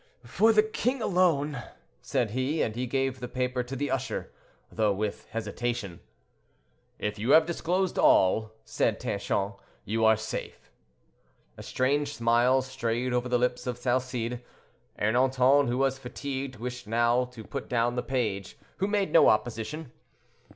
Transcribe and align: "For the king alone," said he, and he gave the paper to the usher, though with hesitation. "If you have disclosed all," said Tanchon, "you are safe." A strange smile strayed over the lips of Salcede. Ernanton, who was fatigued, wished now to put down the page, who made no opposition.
"For 0.25 0.51
the 0.51 0.63
king 0.63 0.99
alone," 0.99 1.61
said 2.01 2.31
he, 2.31 2.63
and 2.63 2.75
he 2.75 2.87
gave 2.87 3.19
the 3.19 3.27
paper 3.27 3.61
to 3.61 3.75
the 3.75 3.91
usher, 3.91 4.31
though 4.71 4.91
with 4.93 5.27
hesitation. 5.27 5.99
"If 6.97 7.19
you 7.19 7.33
have 7.33 7.45
disclosed 7.45 7.99
all," 7.99 8.51
said 8.65 8.99
Tanchon, 8.99 9.53
"you 9.85 10.03
are 10.03 10.17
safe." 10.17 10.71
A 11.55 11.61
strange 11.61 12.15
smile 12.15 12.63
strayed 12.63 13.13
over 13.13 13.29
the 13.29 13.37
lips 13.37 13.67
of 13.67 13.77
Salcede. 13.77 14.41
Ernanton, 14.99 15.67
who 15.67 15.77
was 15.77 15.99
fatigued, 15.99 16.55
wished 16.55 16.87
now 16.87 17.25
to 17.25 17.43
put 17.43 17.69
down 17.69 17.93
the 17.95 18.01
page, 18.01 18.57
who 18.77 18.87
made 18.87 19.11
no 19.11 19.29
opposition. 19.29 19.91